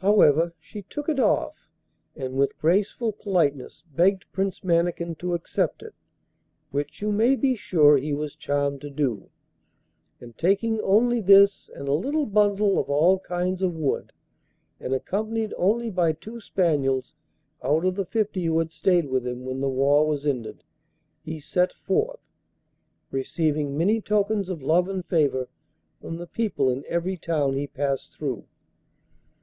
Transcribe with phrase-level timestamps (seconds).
[0.00, 1.70] However, she took it off,
[2.14, 5.94] and with graceful politeness begged Prince Mannikin to accept it,
[6.72, 9.30] which you may be sure he was charmed to do,
[10.20, 14.12] and, taking only this and a little bundle of all kinds of wood,
[14.78, 17.14] and accompanied only by two spaniels
[17.62, 20.64] out of the fifty who had stayed with him when the war was ended,
[21.22, 22.20] he set forth,
[23.10, 25.48] receiving many tokens of love and favour
[25.98, 28.44] from the people in every town he passed through.